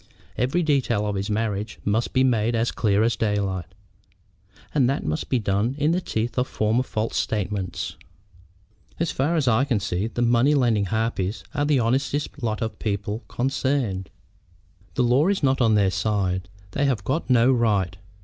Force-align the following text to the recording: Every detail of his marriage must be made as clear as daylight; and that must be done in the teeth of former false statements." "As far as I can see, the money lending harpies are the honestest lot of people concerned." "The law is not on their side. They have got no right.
Every 0.35 0.63
detail 0.63 1.05
of 1.05 1.13
his 1.15 1.29
marriage 1.29 1.77
must 1.85 2.11
be 2.11 2.23
made 2.23 2.55
as 2.55 2.71
clear 2.71 3.03
as 3.03 3.15
daylight; 3.15 3.67
and 4.73 4.89
that 4.89 5.05
must 5.05 5.29
be 5.29 5.37
done 5.37 5.75
in 5.77 5.91
the 5.91 6.01
teeth 6.01 6.39
of 6.39 6.47
former 6.47 6.81
false 6.81 7.15
statements." 7.15 7.97
"As 8.99 9.11
far 9.11 9.35
as 9.35 9.47
I 9.47 9.63
can 9.63 9.79
see, 9.79 10.07
the 10.07 10.23
money 10.23 10.55
lending 10.55 10.85
harpies 10.85 11.43
are 11.53 11.65
the 11.65 11.77
honestest 11.79 12.41
lot 12.41 12.63
of 12.63 12.79
people 12.79 13.19
concerned." 13.27 14.09
"The 14.95 15.03
law 15.03 15.27
is 15.27 15.43
not 15.43 15.61
on 15.61 15.75
their 15.75 15.91
side. 15.91 16.49
They 16.71 16.85
have 16.85 17.03
got 17.03 17.29
no 17.29 17.51
right. 17.51 17.95